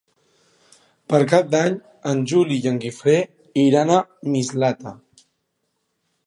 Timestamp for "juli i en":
2.31-2.79